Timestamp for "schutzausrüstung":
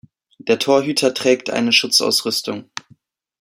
1.71-2.67